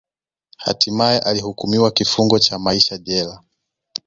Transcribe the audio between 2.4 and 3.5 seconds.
maisha jela